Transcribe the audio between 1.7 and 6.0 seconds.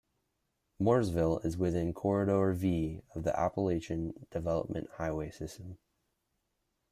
Corridor V of the Appalachian Development Highway System.